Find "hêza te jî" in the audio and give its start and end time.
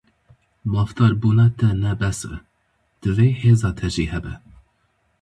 3.41-4.05